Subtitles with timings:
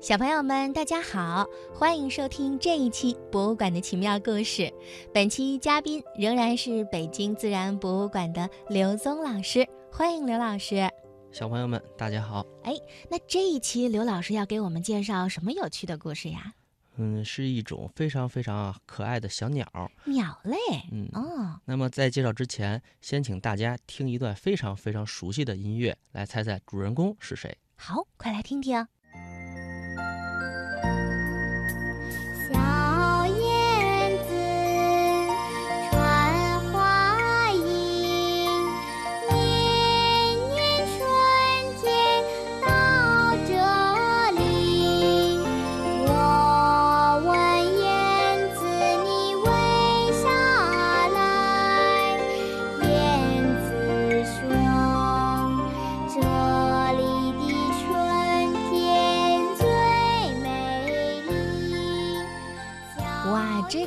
[0.00, 4.62] 小朋友们，大家好，欢迎收听这一期《博物馆的奇妙故事》。
[5.12, 10.88] 本期嘉宾仍然是北京自然博物馆的刘宗老师，欢迎刘老师。
[11.30, 12.46] 小朋友们，大家好。
[12.62, 12.72] 哎，
[13.10, 16.54] 那这一期刘老师要给我们介绍什么有趣的故事呀？
[16.96, 19.66] 嗯，是一种非常非常可爱的小鸟。
[20.06, 20.56] 鸟类。
[20.90, 27.54] 嗯哦，那么在介绍之前，先请大家听一段非常非常熟悉的音乐，来猜猜主人公是谁。
[27.76, 28.88] 好，快来听听。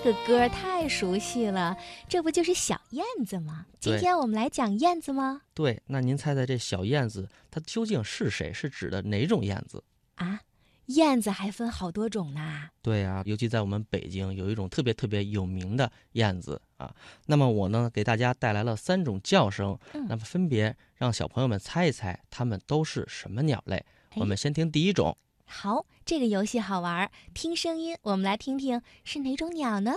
[0.03, 1.77] 个歌太熟悉了，
[2.09, 3.65] 这不就是小燕子吗？
[3.79, 5.41] 今天我们来讲燕子吗？
[5.53, 8.51] 对，那您猜猜这小燕子它究竟是谁？
[8.51, 9.81] 是指的哪种燕子？
[10.15, 10.41] 啊，
[10.87, 12.67] 燕子还分好多种呢。
[12.81, 16.93] 对呀、尤其在我们北京有一种特别特别有名的燕子啊。
[17.27, 23.81] 那么我呢，给大家带来了三种叫声，嗯那么分别让小朋友们猜一猜，它们都是什么鸟类。
[24.17, 25.17] 我哎们先听第一种，
[25.53, 29.93] 好，这个游戏好玩儿，听声音，我们来听听是哪种鸟呢？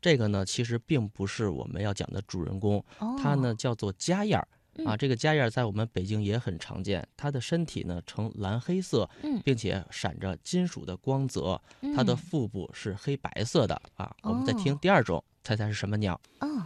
[0.00, 4.46] 这个呢，其实并不是我们要讲的主人公，哦，它呢叫做家燕儿
[4.86, 4.94] 啊。
[4.94, 11.60] 嗯这个家燕儿在我们北京也很常见，它的身体呢呈蓝黑色，嗯并且闪着金属的光泽，
[11.96, 14.14] 它的嗯腹部是黑白色的啊。
[14.22, 16.18] 我们再听哦第二种，猜猜是什么鸟？
[16.38, 16.64] 哦，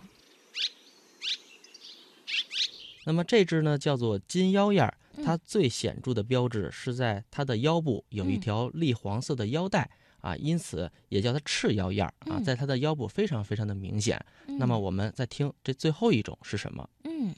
[3.06, 9.90] 那么这只呢叫做金腰燕儿，嗯它最显著的标志是在它的腰部有一嗯条栗黄色的腰带。
[10.20, 14.18] 啊，因此也叫它赤腰燕儿啊，嗯在它的腰部非常非常的明显。
[14.58, 16.88] 那么嗯我们再听这最后一种是什么？
[17.02, 17.34] 嗯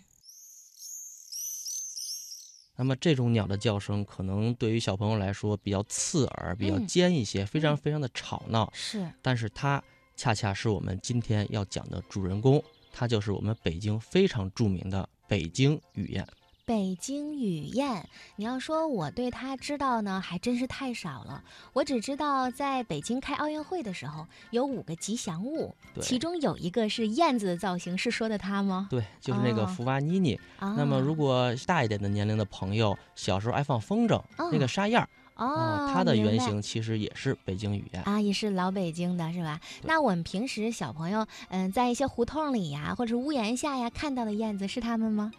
[2.76, 8.70] 那么这种鸟的叫声可能对于小朋友来说比较刺耳、比较嗯尖一些，非常嗯非常的吵闹。
[8.72, 9.82] 是但是它
[10.14, 16.24] 恰恰是我们今天要讲的主人公，它就是我们北京非常著名的北京雨燕。
[16.66, 18.08] 北京雨燕。
[18.34, 21.44] 你要说我对它知道呢，还真是太少了。
[21.72, 28.88] 我只知道在北京开奥运会的时候有五个吉祥物，其中有一个是燕子的造型，是说的它吗？
[28.90, 30.34] 对，就是那个哦福娃妮妮。
[30.58, 38.02] 啊，那么如果大一点的年龄的朋友，小时候爱放风筝，那个沙燕儿哦，啊，它的原型其实也是北京雨燕。
[38.02, 39.60] 啊，也是老北京的是吧？
[39.84, 45.30] 那我们平时小朋友，嗯，在一些胡同里呀，或者屋檐下呀看到的燕子是它们吗？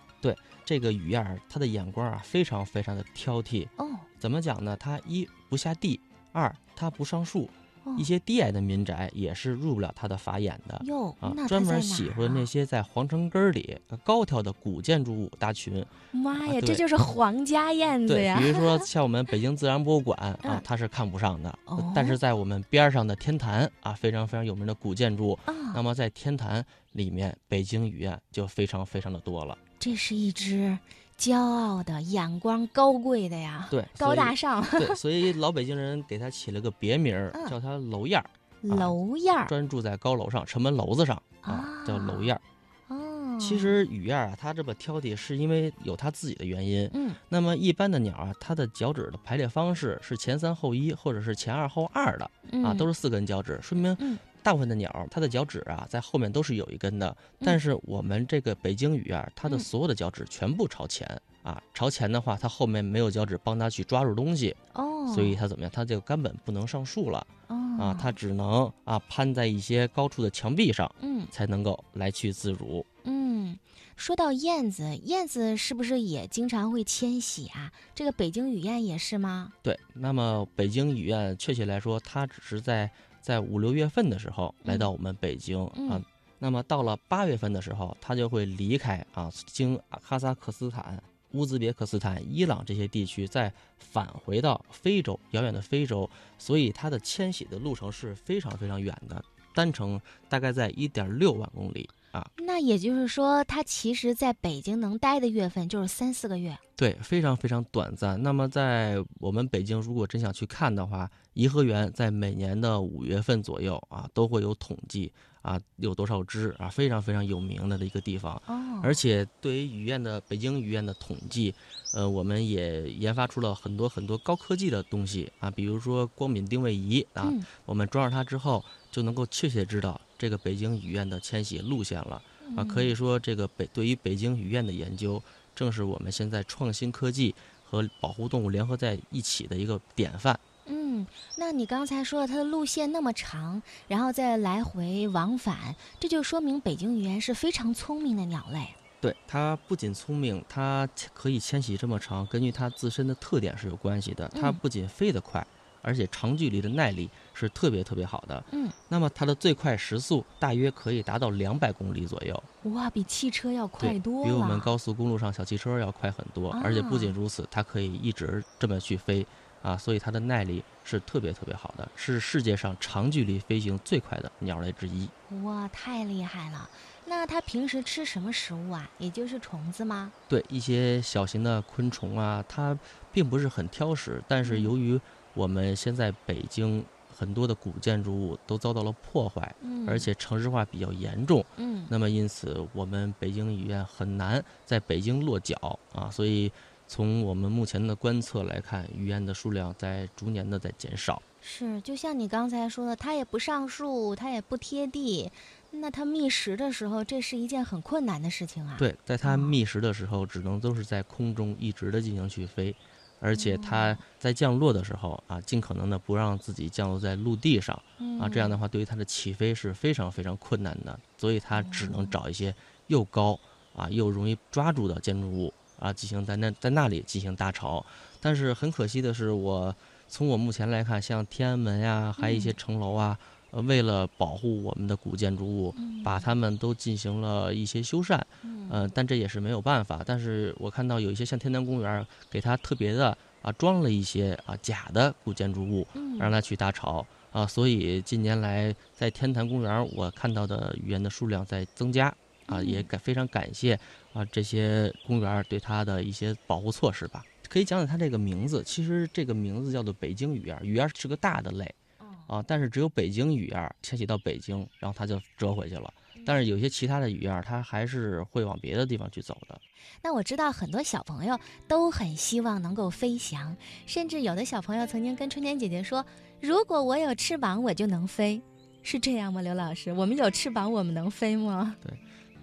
[0.65, 3.65] 这个雨燕儿，它的眼光啊非常非常的挑剔。
[3.77, 3.87] 哦，
[4.19, 4.75] 怎么讲呢？
[4.77, 5.97] 它一不下地，
[6.33, 7.49] 二它不上树，
[7.85, 10.81] 哦一些低矮的民宅也是入不了它的法眼的。
[10.83, 15.85] 哟，啊专门喜欢那些在皇城根儿里呃高挑的古建筑物大群。
[16.11, 18.37] 妈呀，这就是皇家燕子对，呀！
[18.37, 21.49] 比如说 像我们北京自然博物馆 啊嗯，它是看不上的。
[21.63, 29.57] 哦但是在我们边儿上的天坛啊，非常非常有名的古建筑，啊，那么在天坛里面，北京雨燕就非常非常的多了。
[29.79, 30.77] 这是一只
[31.17, 34.63] 骄傲的、眼光高贵的呀，对，高大上。
[34.71, 37.49] 对，所以老北京人给它起了个别名儿，嗯。
[37.49, 38.29] 叫它楼燕儿，
[38.61, 39.47] 楼燕儿。
[39.47, 41.83] 专住在高楼上、城门楼子上啊，啊。
[41.85, 42.41] 叫楼燕儿。
[42.87, 43.37] 哦。
[43.39, 46.89] 其，实雨燕儿啊，它这么挑剔，是因为有它自己的原因。
[46.93, 47.13] 嗯。
[47.29, 52.29] 那么一般的鸟啊，它的脚趾的排列方式是前三后一，或者是前二后二的
[52.63, 54.17] 啊，都是是四根脚趾，说明嗯
[54.47, 57.13] 大部分的鸟它的脚趾啊在后面都是有一根的。
[57.41, 61.05] 但是我们这个北京雨燕，它的嗯所有的脚趾全部朝前
[61.43, 65.71] 啊，朝前的话，它后面没有脚趾帮它去抓住东西，哦，所以它怎么样？
[65.73, 72.85] 它就根本不能上树了哦啊，它只能啊攀在一些高处的墙壁上，嗯才能够来去自如。
[73.03, 73.59] 嗯，
[73.97, 77.69] 说到燕子，燕子是不是也经常会迁徙啊？
[77.93, 79.51] 这个北京雨燕也是吗？
[79.61, 82.89] 对，那么北京雨燕，确切来说，它只是在
[83.27, 86.01] 在五六月份的时候来到我们北京、啊嗯。
[86.39, 91.03] 那么到了八月份的时候，他就会离开啊，经哈萨克斯坦、
[91.33, 99.21] 乌兹别克斯坦、伊朗这些地区，再返回到非洲遥远的非洲，所以它的迁徙的路程是非常非常远的。
[99.53, 102.25] 单程大概在一点六万公里啊。
[102.37, 106.57] 那也就是说，它其实在北京能待的月份就是三四个月。
[106.75, 108.21] 对，非常非常短暂。
[108.21, 115.11] 那么在我们北京，如果真想去看的话，颐和园在每年的五月份左右啊，都会有统计
[115.41, 118.39] 啊，有多少只啊，非常非常有名的一个地方。
[118.45, 121.53] 哦，而且对于雨燕的北京雨燕的统计，
[121.93, 132.21] 呃，我们也研发出了很多很多高科技的东西啊，比如说光敏定位仪啊，嗯我们装上它之后，就能够确切知道这个北京雨燕的迁徙路线了
[132.55, 132.63] 啊。
[132.63, 135.21] 可以说，这个北对于北京雨燕的研究，
[135.55, 137.33] 正是我们现在创新科技
[137.63, 140.39] 和保护动物联合在一起的一个典范。
[140.69, 148.67] 嗯，那你刚才说了它的路线那么长，然后再来回往返，这就说明北京语言是非常聪明的鸟类。
[148.99, 154.27] 对它不仅聪明，它可以迁徙这么长，根据它自身的特点是有关系的。
[154.29, 155.45] 它嗯不仅飞得快，
[155.87, 158.43] 而且长距离的耐力是特别特别好的。
[158.51, 162.43] 嗯，那么它的最快时速大约可以达到两百公里左右，
[162.73, 164.25] 哇，比汽车要快对，多了。
[164.25, 166.51] 比我们高速公路上小汽车要快很多。
[166.61, 169.25] 而且不仅啊如此，它可以一直这么去飞
[169.61, 175.07] 啊，所以它的耐力是特别特别好的，是世界上长距离飞行最快的鸟类之一。
[175.43, 176.69] 哇，太厉害了！
[177.09, 178.89] 那它平时吃什么食物啊？
[178.97, 180.11] 也就是虫子吗？
[180.27, 182.77] 对一些小型的昆虫啊，它
[183.13, 184.99] 并不是很挑食，但是嗯由于
[185.37, 186.83] 我们现在北京
[187.15, 196.51] 很多的古建筑物都遭到了破坏，嗯，而且城市化比较严重，嗯，那么因此我们北京语院很难在北京落脚啊，所以
[196.87, 201.21] 从我们目前的观测来看，语院的数量在逐年的在减少。
[201.39, 205.31] 是，就像你刚才说的，它也不上树，它也不贴地，
[205.71, 212.75] 那它觅食的时候，这是一件很困难的事情啊。，对，在它哦觅食的时候，只能都是在空中一直的进行去飞，
[213.19, 222.53] 而且它哦在降落的时候啊，尽可能的不让自己降落在陆地上嗯、啊，这样的话对于它的起飞是非常非常困难的，所以它只能哦找一些
[222.87, 223.39] 又高
[223.75, 227.85] 啊又容易抓住的建筑物啊，进行在那在那里进行搭巢。
[228.19, 229.73] 但是很可惜的是，我
[230.07, 233.17] 从我目前来看，像天安门呀，还有一些嗯城楼啊，
[233.51, 238.19] 呃，为了保护我们的古建筑物，嗯把它们都进行了一些修缮。
[238.69, 240.01] 嗯呃，但这也是没有办法。
[240.05, 247.45] 但是我看到有一些像天坛公园儿，给它特别的啊装了一些啊假的古建筑物，嗯让它去搭巢啊。
[247.45, 252.13] 所以近年来在天坛公园儿，我看到的语言的数量在增加
[252.47, 253.79] 啊，也嗯感非常感谢
[254.13, 257.23] 啊这些公园儿对它的一些保护措施吧。
[257.49, 265.93] 可以讲讲它这个名字，其实这个名字叫做北京语言儿，语言儿是个大的类哦啊，但是只有北京语言儿迁徙到北京，然后它就折回去了。
[266.27, 269.57] 但是有些其他的语言儿，它还是会往别的地方去走的。
[270.03, 276.05] 那我知道很多小朋友都很希望能够飞翔，甚至有的小朋友曾经跟春天姐姐说
[276.41, 278.41] ：“如果我有翅膀，我就能飞。”
[278.83, 279.93] 是这样吗，刘老师？
[279.93, 281.73] 我们有翅膀，我们能飞吗？
[281.81, 281.97] 对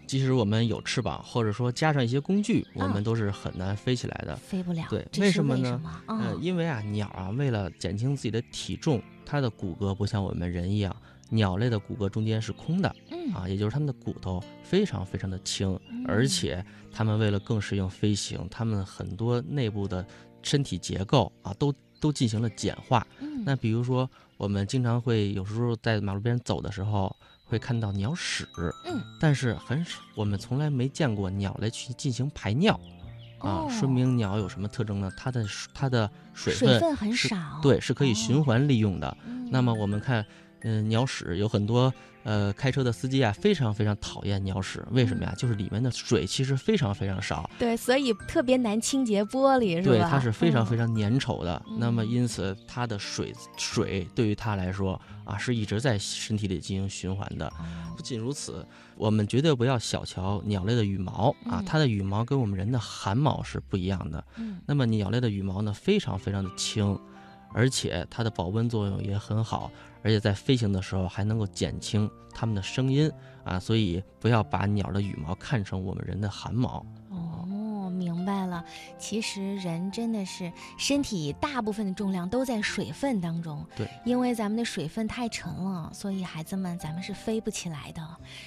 [0.06, 4.36] 即使我们有翅膀，或者说加上一些工具，我嗯们都是很难飞起来的。
[4.36, 4.86] 飞不了。
[4.90, 10.94] 对为为什么呢嗯因为啊，鸟啊，为了减轻自己的体重，它的骨骼不像我们人一样，
[11.31, 12.94] 鸟类的骨骼中间是空的
[13.26, 20.06] 嗯啊，也就是它们的骨头非常非常的轻，而嗯且它们为了更适应飞行，它们很多内部的
[20.43, 23.06] 身体结构啊，都都进行了简化。
[23.21, 28.48] 嗯那比如说，我们经常会有时候在马路边走的时候，会看到鸟屎，
[28.87, 32.75] 嗯，但是很少，我们从来没见过鸟类去进行排尿
[33.39, 35.10] 啊，哦说明鸟有什么特征呢？
[35.15, 35.44] 它的
[35.75, 37.37] 它的水水分分很少。
[37.60, 39.17] 对，是可以循哦环利用的。
[39.27, 40.25] 嗯那么我们看，
[40.65, 41.93] 嗯、鸟屎有很多
[42.25, 45.33] 呃开车的司机啊，非常非常讨厌鸟屎，为什么呀？
[45.35, 49.97] 嗯就是里面的水其实非常非常少，对，所以特别难清洁玻璃，是吧？
[49.97, 50.85] 对，它是非常非常。
[50.94, 51.61] 粘稠的。
[51.79, 57.47] 那么嗯因此，它的水水对于它来说啊，是一直在身体里进行循环的。
[57.47, 57.55] 哦
[57.97, 58.67] 不仅如此，
[58.97, 64.25] 我们绝对不要小瞧鸟类的羽毛啊嗯，它的羽毛跟我们人的汗毛是不一样的。
[64.37, 66.99] 嗯那么鸟类的羽毛呢，非常非常的轻，
[67.53, 69.71] 而且它的保温作用也很好，
[70.05, 73.11] 而且在飞行的时候还能够减轻它们的声音
[73.43, 76.84] 啊，所以不要把鸟的羽毛看成我们人的汗毛。
[78.24, 78.64] 哦，明白了。
[78.98, 83.64] 其实人真的是身体大部分的重量都在水分当中。
[83.76, 88.02] 对，因为咱们的水分太沉了，所以孩子们咱们是飞不起来的。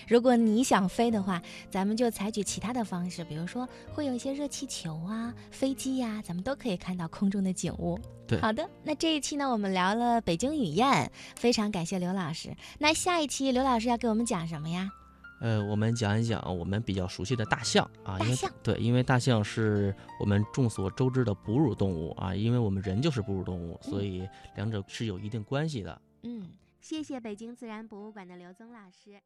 [0.07, 7.99] 如果你想飞的话，咱们就采取其他的方式，比如说会有一些热气球啊、飞机呀、咱们都可以看到空中的景物。
[8.27, 12.55] 对好的，那这一期呢，我们聊了北京雨燕，非常感谢刘老师。
[12.79, 14.89] 那下一期刘老师要给我们讲什么呀？
[15.39, 26.01] 呃，我们讲一讲我们比较熟悉的大象啊，因为大象对，因为大象是我们众所周知的哺乳动物啊，因为我们人就是哺乳动物，所以两者是有一定关系的。
[26.23, 26.49] 嗯，
[26.81, 29.21] 谢谢北京自然博物馆的刘宗老师。